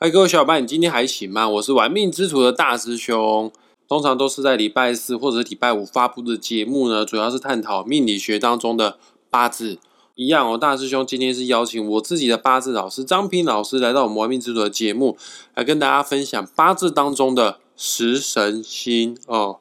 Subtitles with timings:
[0.00, 1.48] 嗨，各位小伙伴，你今天还行吗？
[1.48, 3.50] 我是玩命之徒的大师兄，
[3.88, 8.96] 通常都是在礼拜四或者礼拜五发布的节目呢，主要是探讨命理学当中的
[9.28, 9.78] 八字。
[10.14, 15.18] 一样哦，大师兄今天是邀请我自己的八字老师张平老师来到我们玩命之徒的节目，
[15.56, 19.58] 来跟大家分享八字当中的食神星哦。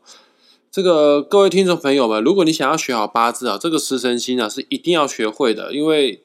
[0.69, 6.21] 这个各位听众朋友们，如果你想要学好八字啊，这个食神星啊是一定要学会的，因为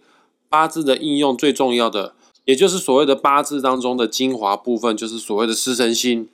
[0.51, 2.13] 八字的应用最重要的，
[2.45, 6.29] 也就是所谓的八字当中的精华部分，就是所谓的食神星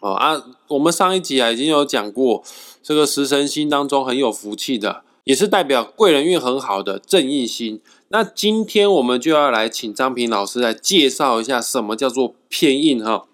[0.00, 0.42] 哦啊。
[0.68, 2.42] 我们上一集啊已经有讲过，
[2.82, 5.02] 这个食神星当中很有福气的。
[5.24, 7.82] 也是代表贵人运很好的正印星。
[8.08, 13.26] 那今天我们就要来请张平老师来介绍一下什么叫做偏印哈。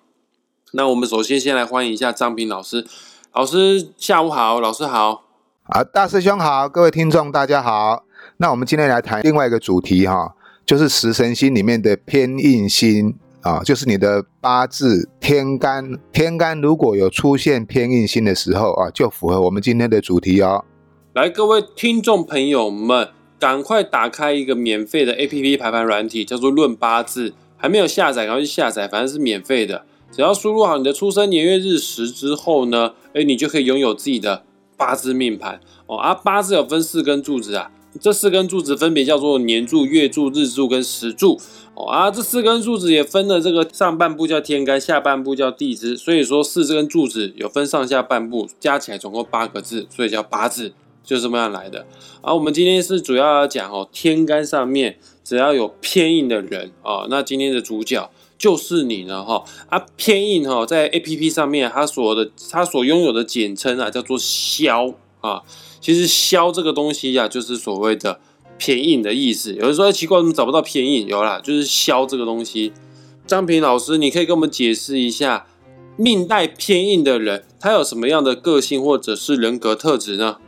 [0.73, 2.85] 那我们首先先来欢迎一下张平老师。
[3.33, 5.23] 老师下午好，老师好。
[5.67, 8.03] 啊，大师兄好，各位听众大家好。
[8.39, 10.35] 那我们今天来谈另外一个主题哈，
[10.67, 20.65] 就是食神星里面的偏印星啊，就是你的八字天干，天干如果有出现偏印星的时候啊，就符合我们今天的主题哦。
[21.13, 29.85] 来，各位听众朋友们，赶快打开一个免费的 A P P 排盘软体，叫做论八字，还没有下载，赶快去下载，反正是免费的。
[30.11, 34.45] 只要输入好你的出生年月日时之后呢，哎，你就可以拥有自己的
[34.77, 35.99] 八字命盘哦。
[35.99, 41.41] 啊，八字有分四根柱子啊，这四根柱子分别叫做年柱、月柱、日柱跟时柱
[41.75, 41.87] 哦。
[41.87, 50.73] 啊，这四根柱子也分了这个上半部叫天干，下半部叫地支，所以说四根柱子有分上下半部，加起来总共八个字，所以叫八字。
[51.05, 51.85] 就这么样来的，
[52.23, 59.45] 而我们今天是主要要讲哦，天干上面只要有偏印的人哦，那今天的主角就是你了哈。
[59.69, 65.43] 啊，偏印哈，在 A P P 上面，它所的它所拥有的简称啊，叫做枭啊。
[65.85, 68.19] 其实枭这个东西呀，就是所谓的
[68.57, 69.53] 偏印的意思。
[69.53, 71.07] 有人说奇怪，怎么找不到偏印？
[71.07, 72.73] 有啦，就是枭这个东西。
[73.27, 75.45] 张平老师，你可以跟我们解释一下，
[75.99, 80.39] 命带偏印的人，他有什么样的个性或者是人格特质呢？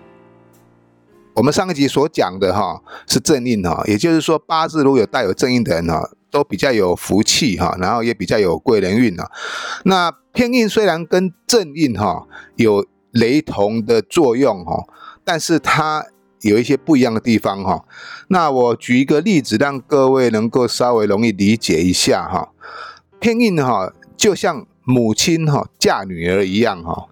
[1.34, 9.14] 我们上一集所讲的哈是正印哈，也就是说八字如果有带有正印的人哈，都比较有福气哈，然后也比较有贵人运。
[9.84, 14.84] 那偏印虽然跟正印哈有雷同的作用哈，
[15.26, 16.06] 但是它
[16.42, 17.84] 有一些不一样的地方哈。
[18.28, 22.52] 那我举一个例子，让各位能够稍微容易理解一下哈。
[23.18, 27.08] 偏印哈就像母亲哈嫁女儿一样哈。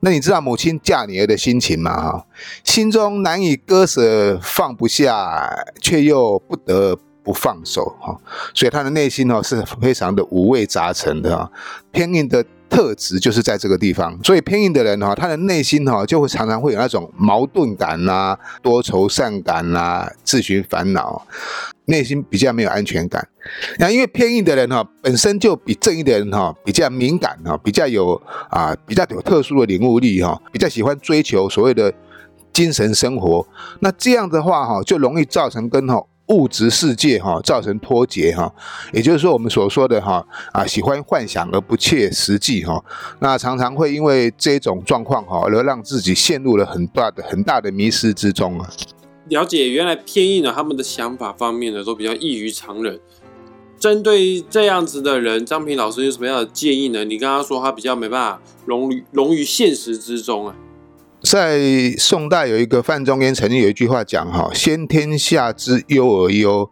[0.00, 2.02] 那你知道母亲嫁女儿的心情吗？
[2.02, 2.26] 哈，
[2.64, 5.48] 心中难以割舍，放不下，
[5.80, 8.18] 却又不得不放手，哈，
[8.52, 11.52] 所以他的内心哦是非常的五味杂陈的，哈，
[11.92, 12.44] 偏印的。
[12.70, 21.26] 特质就是在这个地方，所以偏硬的人哈，他的内心哈就会常常会有那种矛盾感呐、多愁善感呐、自寻烦恼，
[21.86, 23.26] 内心比较没有安全感。
[23.78, 28.14] 那因为偏硬的人哈，本身就比正义的人哈比较敏感哈，比较有
[28.48, 31.92] 啊比较有特殊的领悟力哈，比较喜欢追求所谓的
[32.52, 33.46] 精神生活。
[33.80, 36.06] 那这样的话哈，就容易造成跟哈。
[36.30, 38.52] 物质世界哈造成脱节哈，
[38.92, 42.82] 也就是说我们所说的哈啊喜欢幻想而不切实际哈，
[43.18, 48.70] 那常常会因为这种状况哈而让自己陷入了很大的很大的迷失之中啊。
[49.28, 52.98] 了解，原来偏硬呢他们的想法方面呢都比较异于常人。
[53.78, 57.04] 针对这样子的人，张平老师有什么样的建议呢？
[57.04, 60.54] 你刚刚说他比较没办法融于融于现实之中啊。
[61.22, 61.60] 在
[61.98, 66.70] 宋代有一个范仲淹曾经有一句话讲哈：先天下之忧而忧，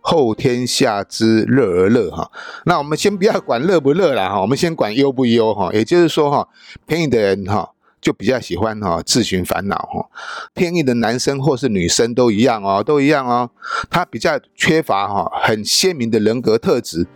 [0.00, 2.30] 后天下之乐而乐哈。
[2.64, 5.70] 那我们先不要管乐不乐啦哈，我们先管忧不忧哈。
[5.72, 6.48] 也就是说哈，
[6.86, 7.70] 偏硬的人哈
[8.00, 10.08] 就比较喜欢哈自寻烦恼哈。
[10.54, 13.50] 偏硬的男生或是女生都一样哦，都一样哦。
[13.90, 17.06] 他比较缺乏哈很鲜明的人格特质。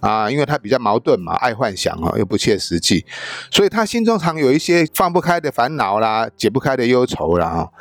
[0.00, 3.04] 啊，因为他比较矛盾嘛，爱幻想哈，又不切实际，
[3.50, 7.72] 所以他心中常有一些放不开的烦恼啦，解不开的忧愁啦，哈，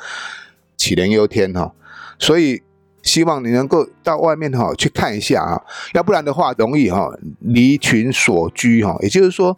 [0.78, 1.74] 杞人忧天哈，
[2.18, 2.62] 所以
[3.02, 5.62] 希望你能够到外面哈去看一下啊，
[5.94, 7.10] 要不然的话容易哈
[7.40, 9.58] 离群所居哈，也就是说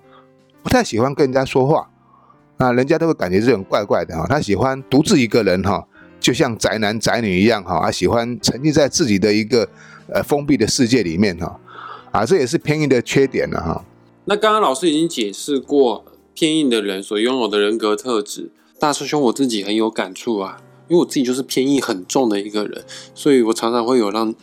[0.62, 1.90] 不太喜欢跟人家说话，
[2.58, 5.84] 啊，人家都会感觉这种怪怪的哈，他喜欢独自一个人哈，
[6.20, 9.68] 就像宅男宅女一样哈，他喜欢沉浸在自己的一个
[10.14, 11.60] 呃封闭的世界里面哈。
[12.12, 13.86] 啊，这也是偏硬的缺点了哈。
[14.26, 22.84] 那刚刚老师已经解释过偏硬的人所拥有的人格特质，大师兄我自己很有感触啊，因为我自己就是偏硬很重的一个人，
[23.16, 24.36] 所以我常常会有让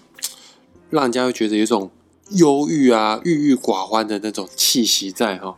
[0.91, 1.91] 让人家会觉得有一种
[2.31, 5.57] 忧郁啊、郁郁寡欢的那种气息在哈。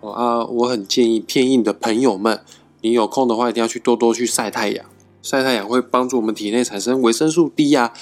[0.00, 2.40] 啊，我很建议偏硬的朋友们，
[2.80, 4.84] 你有空的话一定要去多多去晒太阳，
[5.22, 7.92] 晒太阳会帮助我们体内产生维生素 D 呀。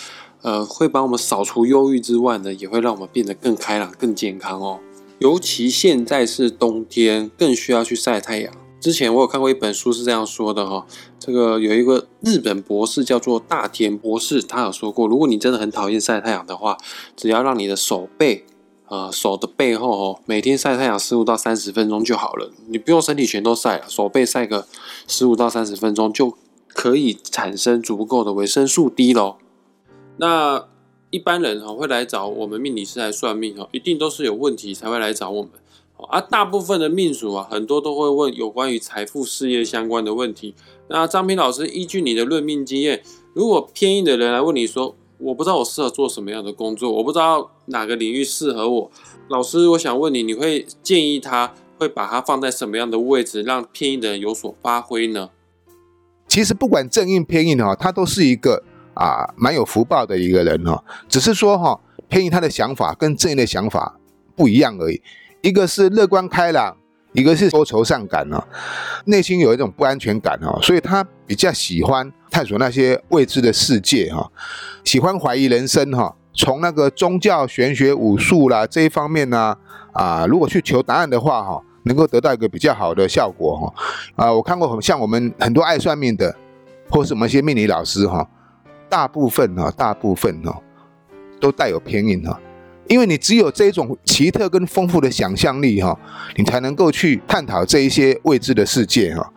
[0.42, 4.78] 呃，会帮我们扫除忧郁之外呢，也会让我们变得更开朗、更健康哦。
[5.18, 8.52] 尤其现在是冬天，更需要去晒太阳。
[8.80, 10.86] 之前我有看过一本书是这样说的哈，
[11.18, 16.78] 这个有一个日本博士叫做大田博士，他有说过，如果你真的很讨厌晒太阳的话，
[17.14, 18.46] 只要让你的手背，
[18.88, 24.66] 呃，手的背后哦，每天晒太阳十五到三十分钟就好了，你不用身体全都晒了，手背晒个
[25.06, 26.34] 十五到三十分钟就
[26.68, 29.36] 可以产生足够的维生素 D 喽。
[30.20, 30.66] 那
[31.08, 35.50] 一般人哈会来找我们命理师来算命哈，一定都是有问题才会来找我们。
[36.10, 40.54] 啊，大部分的命主啊，很多都会问有关于财富、事业相关的问题。
[40.88, 43.02] 那张平老师依据你的论命经验，
[43.32, 48.90] 如果偏硬的人来问你说，我不知道我适合做什么样的工作，我不知道哪个领域适合我，
[49.28, 55.30] 老师，我想问你，你会建议他会把它放在什么样的位置，让偏硬的人有所发挥呢？
[56.28, 58.62] 其实不管正印偏硬哈，它都是一个
[58.94, 61.78] 啊蛮有福报的一个人哈，只是说哈
[62.08, 63.98] 偏于他的想法跟正硬的想法
[64.36, 65.00] 不一样而已。
[65.42, 66.76] 一个是乐观开朗，
[67.12, 68.42] 一个是多愁善感哦，
[69.06, 74.30] 内心有一种不安全感哦，所以他比较喜欢探索那些未知的世界哈，
[74.84, 79.56] 喜欢怀疑人生哈，从那个宗教、玄学、武术啦这一方面呢，
[79.92, 86.36] 啊，如果去求答案的话哈，能够得到一个比较好的效果哈，啊，我看过很像我们很多爱算命的，
[86.90, 88.28] 或是我们一些命理老师哈，
[88.90, 90.60] 大部分哈，大部分哈，
[91.40, 92.38] 都带有偏印哈。
[92.88, 95.96] 因为你只有这种奇特跟丰富的想象力哈，
[96.34, 99.32] 你才能够去探讨这一些未知的世界哈。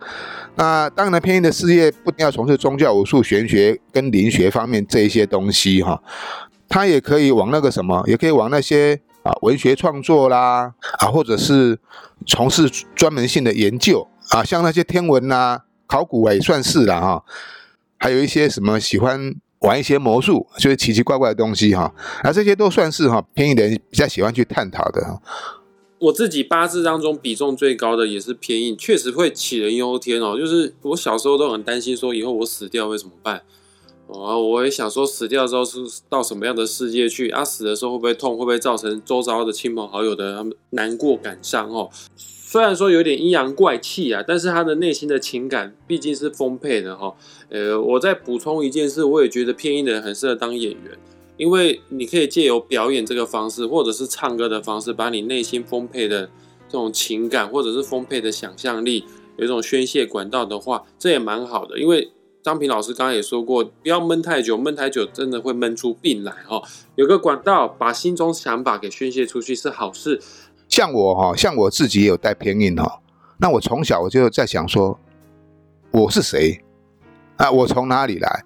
[0.56, 6.02] 那当然，偏印的事业不定要从事宗教、武术、玄学跟灵学方面这一些东西哈，
[6.68, 11.78] 他也可以往那个什么，也可以往那些啊文学创作啦啊，或者是
[12.26, 17.22] 从事专门性的研究啊，像那些天文呐、考古啊也算是了哈。
[17.98, 19.36] 还有一些什么喜欢。
[19.64, 25.20] 玩一些魔术，就是奇奇怪怪的东西哈，而这些都算是哈偏硬的人比较喜欢去探讨的哈。
[25.98, 30.38] 我自己八字当中比重最高的也是偏硬，确实会杞人忧天哦。
[30.38, 33.40] 就是我小时候都很担心，说以后我死掉会怎么办？
[34.06, 35.78] 哦，我也想说死掉之后是
[36.10, 37.30] 到什么样的世界去？
[37.30, 38.32] 啊，死的时候会不会痛？
[38.32, 41.88] 会不会造成周遭的亲朋好友的他们难过感伤哦？
[42.54, 47.12] 虽然说有点阴阳怪气啊，但是他的内心的情感毕竟是丰沛的哈。
[47.48, 50.96] 呃，我再补充一件事，我也觉得偏音的人很适合当演员，
[51.36, 56.30] 因为你可以借由表演这个方式，或者是唱歌的方式，把你内心丰沛的
[56.68, 59.04] 这种情感，或者是丰沛的想象力，
[59.36, 61.80] 有一种宣泄管道的话，这也蛮好的。
[61.80, 66.62] 因为张平老师刚刚也说过，不要闷太久，闷太久真的会闷出病来哈。
[66.94, 70.20] 有个管道把心中想法给宣泄出去是好事。
[70.74, 73.00] 像我哈，像我自己也有带偏印哈。
[73.36, 74.98] 那我从小我就在想说，
[75.92, 76.60] 我是谁
[77.36, 77.48] 啊？
[77.48, 78.44] 我从哪里来？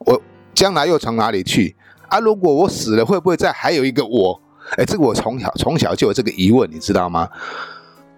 [0.00, 0.20] 我
[0.52, 1.74] 将来又从哪里去
[2.08, 2.20] 啊？
[2.20, 4.38] 如果我死了，会不会再还有一个我？
[4.76, 7.26] 哎，这个我从小从小就有这个疑问，你知道吗？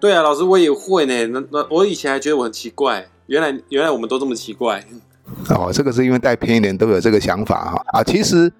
[0.01, 1.27] 对啊，老师我也会呢。
[1.27, 4.83] 那那我以前还觉得我很奇怪，原来原来我们都这么奇怪。
[5.51, 8.03] 哦，这个是因为带偏印的人都有这个想法哈啊。
[8.03, 8.51] 其实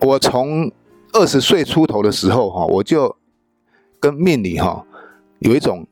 [0.00, 0.72] 我从
[1.12, 3.14] 二十岁出头的时候哈，我就。
[4.04, 4.84] 跟命理哈
[5.38, 5.86] 有一种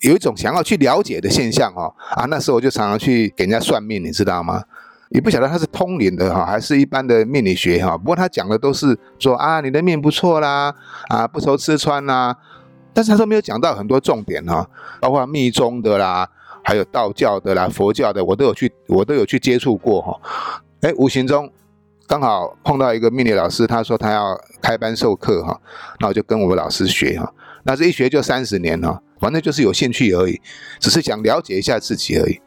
[0.00, 4.64] 有一种想要去了解的现象哈啊，那时候我就常常去给人家算命，你知道吗？
[5.10, 7.98] 也不晓得他是通灵的哈，还是一般的命理学哈。
[7.98, 10.74] 不过他讲的都是说啊，你的命不错啦，
[11.08, 12.34] 啊不愁吃穿啦。
[12.94, 14.66] 但是他都没有讲到很多重点哈，
[14.98, 16.26] 包括密宗的啦，
[16.64, 20.18] 还有道教的啦、佛教的，我都有去，我都有去接触过哈。
[20.80, 21.50] 哎，无形中
[22.06, 25.60] 刚好碰到一个命理老师，他说他要开班授课哈，
[26.00, 27.30] 那我就跟我们老师学哈。
[27.64, 30.40] 那这一学就三十年了，反正就是有兴趣而已，
[30.78, 32.40] 只是想了解一下自己而已，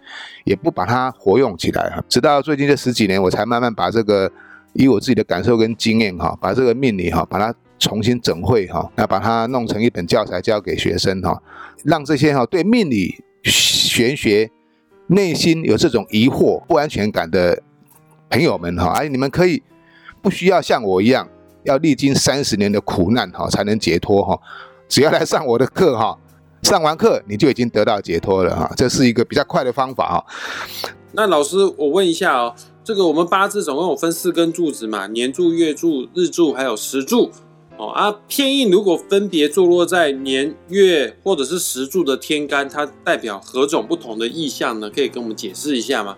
[0.46, 2.04] 也不把它活用起来哈。
[2.10, 4.32] 直到最近这十几年，我才慢慢把这个
[4.74, 11.42] 以我自己的感受跟经验哈，把这个命理哈，把它重新整会哈，那把它弄成一本教材教给学生哈，
[11.84, 14.50] 让这些哈对命理玄学
[15.08, 17.62] 内心有这种疑惑不安全感的
[18.30, 19.62] 朋友们哈，哎，你们可以
[20.22, 21.28] 不需要像我一样，
[21.64, 24.40] 要历经三十年的苦难哈，才能解脱哈。
[24.92, 26.18] 只要来上我的课哈，
[26.64, 30.26] 上完课你就已经得到解脱了哈，这是一个比较快的方法哈。
[31.14, 37.32] 那老师，我问一下哦，这个我们八字总共有分四根柱子嘛，年柱、月柱、日柱还有时柱
[37.78, 44.90] 哦啊，偏印如果分别坐落在年月或者是时柱的天干，它代表何种不同的意象呢？
[44.90, 46.18] 可以跟我们解释一下吗？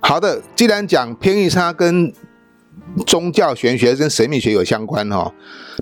[0.00, 2.12] 好的，既然讲偏印它跟
[3.06, 5.32] 宗教玄学跟神秘学有相关哈，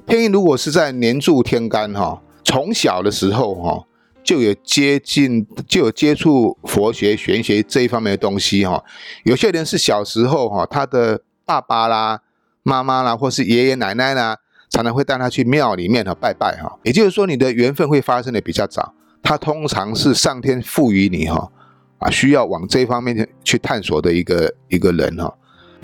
[0.06, 3.84] 偏印如果是在年柱天干哈，从小的时候哈
[4.22, 8.82] 就有接近就有接触佛学玄学这一方面的东西哈。
[9.24, 12.20] 有些人是小时候哈，他的爸爸啦、
[12.62, 14.38] 妈妈啦，或是爷爷奶奶啦，
[14.70, 16.78] 常常会带他去庙里面哈拜拜哈。
[16.82, 21.52] 也就是说，你的缘分会发生的比较早，他通常是上天赋予你哈
[21.98, 25.32] 啊，需要往这方面去探索的一个一个人哈。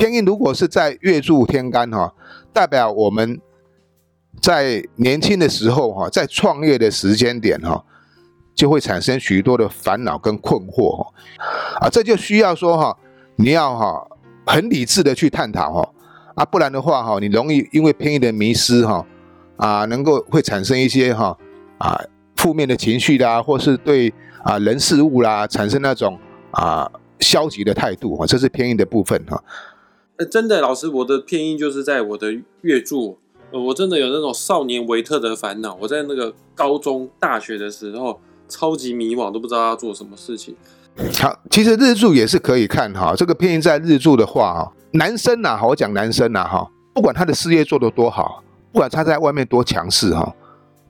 [0.00, 2.14] 偏印如果是在月柱天干哈，
[2.54, 3.38] 代表我们
[4.40, 7.85] 在年轻的时候哈，在创业的时间点哈。
[8.52, 11.12] 就会产生许多的烦恼跟困惑哈，
[11.80, 12.95] 啊，这就需要说哈，
[13.37, 14.07] 你要哈
[14.45, 15.92] 很理智的去探讨哈，
[16.35, 19.07] 啊，不然的话哈，你容易因为偏移的迷失哈，
[19.57, 21.35] 啊，能够会产生一些哈
[21.78, 21.99] 啊
[22.37, 26.19] 负面的情绪啦，或是对啊人事物啦产生那种
[26.50, 26.90] 啊
[27.21, 29.42] 消极的态度啊，这是偏移的部分哈。
[30.25, 33.19] 真的，老师，我的偏移就是在我的月柱，
[33.53, 35.77] 我真的有那种少年维特的烦恼。
[35.81, 38.21] 我在那个高中、大学的时候。
[38.53, 40.57] 超级迷惘，都不知道要做什么事情。
[41.21, 43.15] 好，其实日柱也是可以看哈。
[43.17, 50.35] 这个偏印在日柱的话哈，男生呐，我讲男生呐哈，不管他的事业做得多好，不管他在外面多强势哈，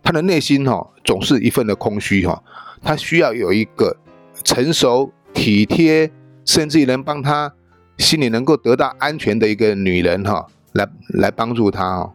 [0.02, 2.42] 他的内心哈总是一份的空虚哈。
[2.80, 3.94] 他需要有一个
[4.42, 6.10] 成熟、体贴，
[6.46, 7.52] 甚至于能帮他
[8.00, 12.12] 心里能够得到安全的一个女人哈，来来帮助他哈。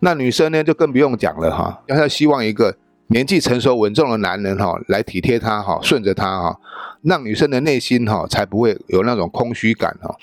[0.00, 2.76] 那女生呢，就更不用讲了哈，要她希望一个。
[3.08, 6.58] 年纪成熟稳重的男人哈，来体贴她哈，顺着她哈，
[7.02, 10.16] 让女生的内心哈，才不会有那种空虚感哈。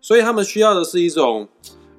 [0.00, 1.46] 所以他们需要的是一种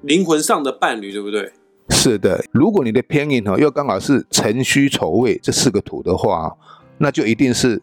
[0.02, 1.52] 灵魂上的伴侣，对不对？
[1.90, 6.52] 是的，如果你的偏印哈，又刚好是辰戌丑未这四个土的话，
[6.98, 7.80] 那就一定是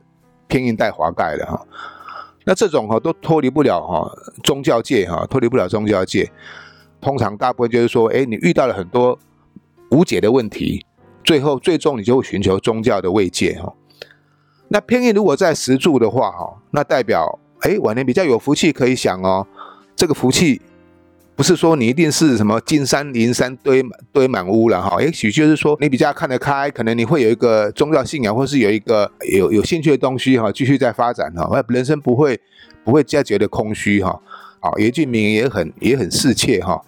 [0.47, 1.65] 偏印带华盖了哈。
[2.45, 4.11] 那这种哈都脱离不了哈
[4.43, 6.29] 宗教界哈，脱离不了宗教界。
[6.99, 9.17] 通常大部分就是说，哎，你遇到了很多
[9.91, 10.85] 无解的问题。
[11.23, 13.73] 最后，最终你就会寻求宗教的慰藉哈。
[14.67, 19.45] 那偏印如果在石柱的话哈，那代表哎晚年比较有福气可以享哦。
[19.95, 20.61] 这个福气
[21.35, 32.39] 不是说你一定是什么金山银山堆堆满屋了哈，也许就是说你比较看得开，可能你会有一个宗教信仰，或是有一个有有兴趣的东西哈，继续在发展哈，人生不会
[32.83, 34.21] 不会再觉得空虚哈。
[34.59, 36.81] 好，有一句名言也很也很适切哈，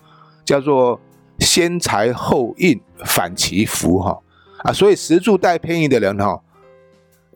[0.45, 0.99] 叫做
[1.39, 4.19] 先财后印反其福哈。
[4.59, 6.39] 啊，所以石柱带偏移的人哈，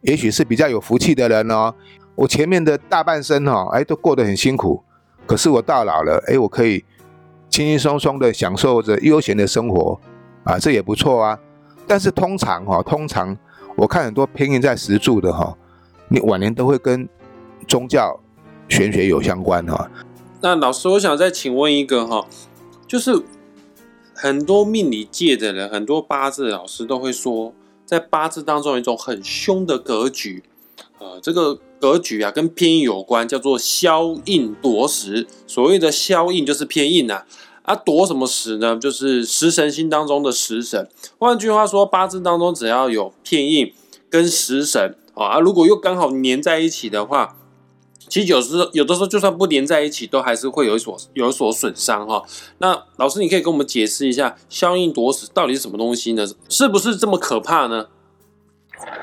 [0.01, 1.73] 也许是比较有福气的人哦。
[2.15, 4.83] 我前面的大半生哈，哎，都过得很辛苦，
[5.25, 6.83] 可是我到老了，哎，我可以
[7.49, 9.99] 轻轻松松的享受着悠闲的生活，
[10.43, 11.39] 啊，这也不错啊。
[11.87, 13.37] 但是通常哈，通常
[13.75, 15.57] 我看很多偏移在石柱的哈，
[16.07, 17.07] 你晚年都会跟
[17.67, 18.19] 宗教
[18.67, 19.89] 玄学有相关哈。
[20.41, 22.25] 那老师，我想再请问一个哈，
[22.87, 23.23] 就是。
[24.21, 27.53] 很多命理界的人，很多八字老师都会说，
[27.85, 30.43] 在八字当中有一种很凶的格局，
[30.99, 35.25] 呃，这个格局啊跟偏印有关，叫做消印夺食。
[35.47, 37.23] 所谓的消印就是偏印呐，
[37.63, 38.77] 啊夺什么食呢？
[38.77, 40.87] 就是食神星当中的食神。
[41.17, 43.73] 换句话说，八字当中只要有偏印
[44.09, 47.35] 跟食神啊，如果又刚好粘在一起的话。
[48.07, 52.23] 其实有时有的时候，就算不连在一起，都还是会有一所有所损伤哈。
[52.57, 56.25] 那老师，你可以跟我们解释一下消印夺食到底是什么东西呢？
[56.49, 57.85] 是不是这么可怕呢？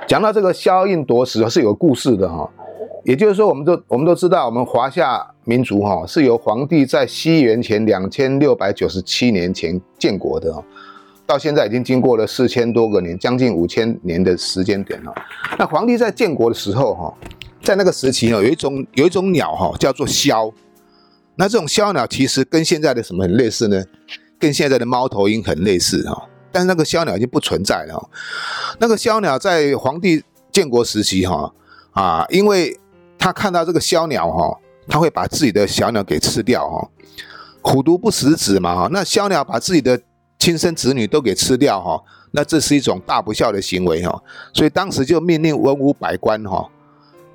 [0.07, 2.49] 讲到这个消印夺食是有故事的哈。
[3.05, 10.65] 也就是说，我们都我们都知道，我们华夏民族哈是由皇帝在西元前两千六百九十七年前建国的哈，
[11.27, 15.15] 到现在已经经过了四千多个年，将近五千年的时间点了。
[15.59, 17.15] 那皇帝在建国的时候哈。
[17.63, 20.53] 在那个时期哦，有一种有一种鸟哈，叫做枭。
[21.35, 23.83] 那这种枭鸟其实跟现在的什么很类似呢？
[24.39, 26.29] 跟现在的猫头鹰很类似哈。
[26.57, 28.11] 但是那个枭鸟已经不存在了。
[28.79, 31.53] 那个枭鸟在皇帝建国时期哈
[31.91, 32.81] 啊，因为
[33.19, 34.59] 他看到这个枭鸟哈，
[34.89, 36.89] 他会把自己的小鸟给吃掉哈。
[37.61, 40.01] 虎毒不食子嘛哈，那枭鸟把自己的
[40.39, 44.23] 亲生子女都给吃掉哈，那这是一种大不孝的行为哈。
[44.55, 46.67] 所以当时就命令文武百官哈。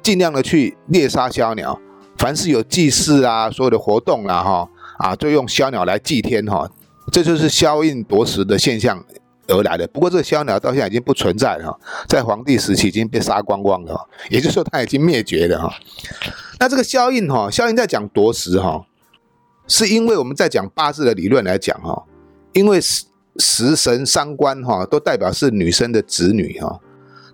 [0.02, 1.80] 尽量的去猎杀枭鸟，
[2.18, 6.68] 凡是有祭祀啊，所有的活动啦，哈啊，就用枭鸟来祭天哈，
[7.10, 9.02] 这就是枭印夺食的现象
[9.48, 9.88] 而来的。
[9.88, 15.74] 不过这个枭鸟到现在已经不存在了，在黄帝时期已经被杀光光了，也就是说它已经灭绝了哈。
[16.60, 18.86] 那这个枭印哈，枭印在讲夺食哈，
[19.68, 22.04] 是因为我们在讲八字的理论来讲哈，
[22.54, 23.06] 因为食
[23.38, 26.80] 食神伤官哈，都代表是女生的子女哈。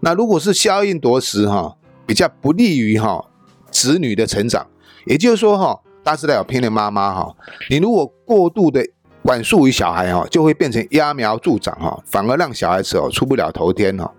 [0.01, 1.75] 那如果是枭印夺食哈。
[2.07, 3.21] 比较不利于哈
[3.69, 4.65] 子女的成长，
[5.05, 7.35] 也就是说哈，大家知道偏的妈妈哈，
[7.69, 8.81] 你如果过度的
[9.27, 14.09] 管束于小孩哈，就会变成揠苗助长哈，反而让小孩子哦出不了头天哈。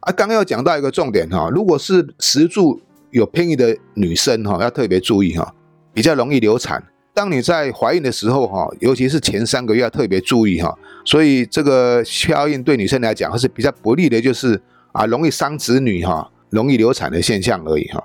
[0.00, 2.80] 啊，刚刚要讲到一个重点哈，如果是石柱
[3.10, 5.54] 有偏移的女生哈，要特别注意哈，
[5.92, 6.82] 比较容易流产，
[7.12, 10.74] 当你在怀孕的时候哈，尤其是前三个月要特别注意哈。
[11.04, 14.58] 所以这个效应对女生来讲还是比较不利的，就是
[14.92, 18.02] 啊容易伤子女哈，容易流产的现象而已哈。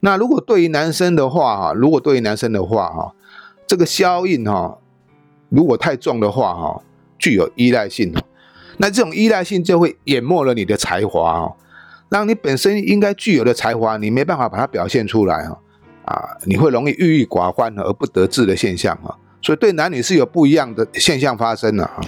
[0.00, 3.12] 那如果对于男生的话哈，如果对于男生的话哈，
[3.66, 4.78] 这个效应哈，
[5.50, 6.82] 如果太重的话哈，
[7.18, 8.14] 具有依赖性，
[8.78, 11.56] 那这种依赖性就会淹没了你的才华哦，
[12.08, 15.58] 让你本身应该具有的才华，你没办法把它表现出来哈，
[16.06, 22.00] 啊，你会容易郁郁寡欢而不得志的现象哈，所以对男女是有不一样的现象发生的哈。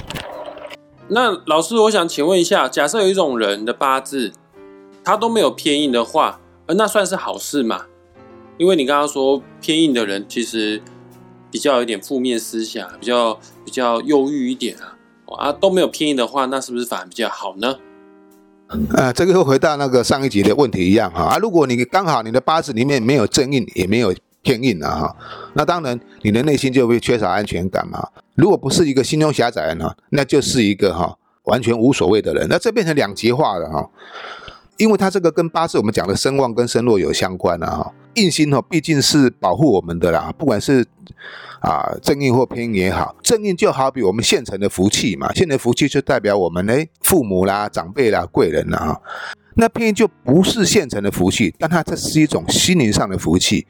[1.08, 4.32] 那老师，我想请问一下，假设有一种人的八字，
[5.04, 6.38] 他都没有偏硬的话。
[6.75, 7.84] 那算是好事吗？
[8.56, 10.80] 因为你刚刚说偏硬的人其实
[11.52, 14.99] 比较有点负面思想，比较比较忧郁一点啊。
[15.38, 17.76] 啊，都没有偏硬的话，那是不是反而比较好呢？
[18.94, 21.23] 呃，这个又回到那个上一集的问题一样哈。
[21.23, 25.16] 啊，如果你刚好你的八字里面没有正印，也没有偏印啊哈，
[25.54, 28.06] 那当然你的内心就会缺少安全感嘛。
[28.35, 33.90] 如果不是一个心胸狭窄的人哈，那就是一个哈完全无所谓的人，那这变成两极化了哈。
[34.76, 40.85] 因为它这个跟八字我们讲的声旺跟声弱有相关的哈，印星哦毕竟是保护我们的啦，不管是
[41.61, 49.02] 啊正印或偏印也好，正印就好比我们现成的福气嘛，现成福气就代表我们哎父母啦、长辈啦、贵人啦哈，
[49.55, 53.67] 那偏印就不是现成的福气，但它这是一种心灵上的福气，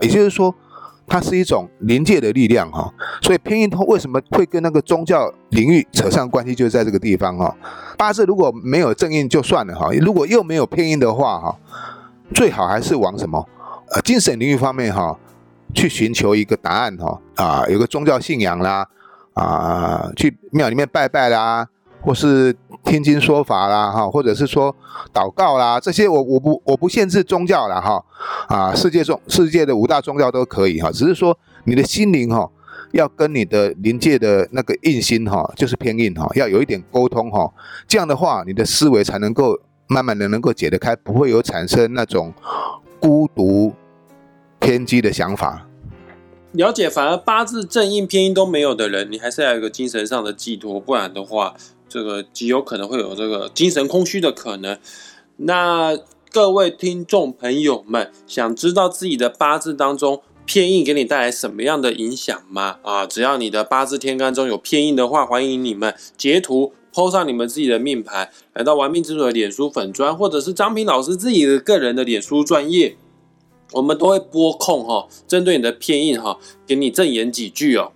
[0.00, 0.54] 也就是说。
[1.06, 7.54] 它是一种临界的力量哈，所以偏印通为什么会跟那个宗教领域扯上关系，就是在这个地方哈。
[7.96, 11.56] 八字如果没有正印就算了哈，如果又没有偏印的话哈，
[12.34, 13.48] 最好还是往什么
[13.94, 15.18] 呃精神领域方面哈
[15.74, 18.86] 去寻求一个答案哈啊，有个宗教信仰啦
[19.34, 21.68] 啊，去庙里面拜拜啦。
[22.02, 22.54] 或是
[22.86, 24.74] 听经说法啦，哈，或者是说
[25.12, 28.02] 祷告啦，这些我我不我不限制宗教了哈，
[28.46, 32.48] 啊，世界中世界的五大宗教都可以哈，只是说你的心灵哈，
[32.92, 37.52] 要跟你的灵界的那个印心哈，就是偏印哈，要有一点沟通哈，
[37.88, 42.32] 这样的话你的思维才能够慢慢的能够解得开，不会有产生那种
[43.00, 43.74] 孤独
[44.60, 45.66] 偏激的想法。
[46.52, 51.54] 了解，反而八字正印偏印都没有的人，你还是要有一个精神上的寄托，不然的话。
[51.96, 54.78] 这个极有可能会有这个精神空虚的可能。
[55.38, 55.98] 那
[56.30, 62.76] 各位听众朋友们，想知道自己的八字当中偏印给你带来什么样的影响吗？
[62.82, 72.98] 啊，只要你的八字天干中有偏印的话，欢迎你们截图 po 上你们自己的命盘，来到玩命之主的脸书粉砖，或者是张平老师自己的个人的脸书专业，
[73.72, 77.92] 我们都会拨控哈，针对你的偏印哈，给你正言几句哦。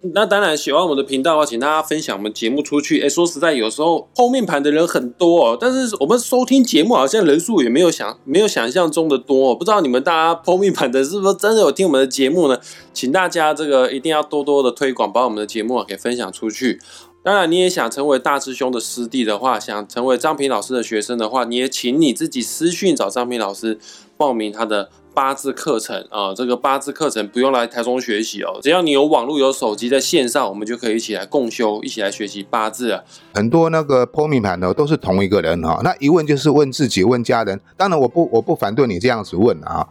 [0.00, 3.00] 那当然，喜欢我们的频道的话，请大家分享我们节目出去。
[3.02, 9.52] 哎，说实在，有时候后面盘的人很多哦，但是我们收听节目好像人数也没有想没有想象中的多。
[9.56, 12.60] 不知道你们大家后面盘的是不是真的有听我们的节目呢？
[12.94, 16.80] 请大家这个一定要多多的推广，把我们的节目给分享出去。
[17.24, 23.76] 当然，你也想成为大师兄的师弟的话，想成为张平老师的学生的话，你也请你自己私讯找张平老师
[24.16, 24.90] 报名他的。
[25.18, 33.02] 八字课程啊，这个八字课程不用来台中学习哦，只要你有网络、有手机在线上，我们就可以一起来共修，一起来学习八字啊。
[33.34, 37.60] 很多那个剖命盘的都是同一个人哈，那一问就是问自己、问家人。
[37.76, 39.84] 当然，我不我不反对你这样子问啊，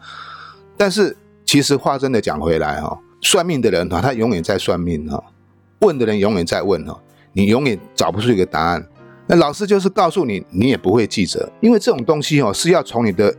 [0.78, 5.22] 但是其实话真的讲回来哈，算命的人哈，他永远在算命哈，
[5.80, 6.98] 问的人永远在问哈，
[7.34, 8.88] 你永远找不出一个答案。
[9.28, 13.36] 那老师就是告诉你，你也不会记着，因为这种东西哦是要从你的。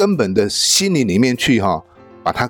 [0.00, 1.84] 根本的心灵里面去哈，
[2.22, 2.48] 把它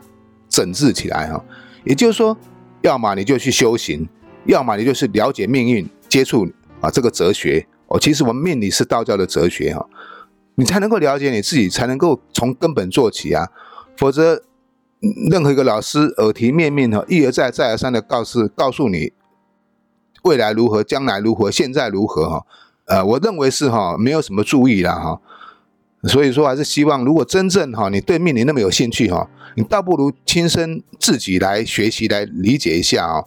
[0.49, 1.45] 整治起来哈。
[1.83, 2.37] 也就是说，
[2.83, 4.09] 要么你就去修行，
[4.45, 6.49] 要么你就是了解命运，接触
[6.81, 7.99] 啊这个哲学哦。
[7.99, 9.85] 其实我们命理是道教的哲学哈，
[10.55, 13.49] 你才能够了解你自己，才能够从根本做起啊。
[13.97, 14.45] 否则，
[15.29, 19.13] 任何一个老师耳提面命哈，一而再再而三的告诉告诉你
[20.23, 22.47] 未来如何，将来如何，现在如何哈。
[22.85, 25.21] 呃，我认为是哈，没有什么注意了哈。
[26.05, 33.25] 所以说，还是希望，如果真正哈，你对命理那么有兴趣哈，你倒不如亲身自己来学习，来理解一下啊。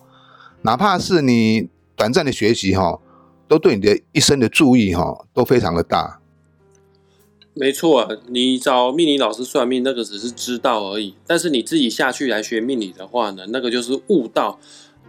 [0.63, 2.99] 哪怕是你短暂的学习哈，
[3.47, 6.19] 都对你的一生的注意哈，都非常的大。
[7.53, 11.15] 没错，你找命理老师算命，那个只是知道而已。
[11.27, 14.59] 但是你自己下去来学命理的话呢，那个就是悟道。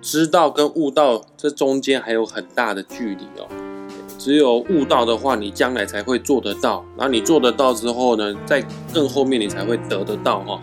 [0.03, 3.74] 知道跟悟道这中间还有很大的距离哦。
[4.25, 6.83] 只有悟到的话，你将来才会做得到。
[6.97, 10.59] 然后你做得到之后呢，在更后面你才会得得到哈。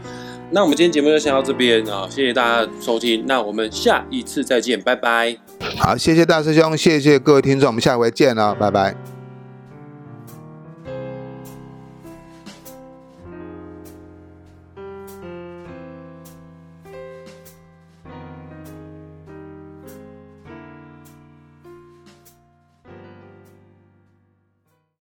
[0.49, 3.23] 那我们今天节目就先到这边啊，谢谢大家收听。
[3.27, 5.37] 那我们下一次再见，拜拜。
[5.77, 9.10] 好，谢谢大师兄，谢谢各位听众，我们下回见了，拜拜。